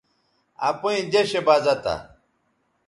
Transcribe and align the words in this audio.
اپئیں 0.69 1.01
دیشےبزہ 1.11 1.73
تھہ 1.83 1.95